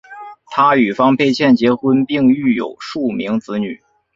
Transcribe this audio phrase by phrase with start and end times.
[0.47, 3.79] 他与方佩倩结婚并育有数名子女。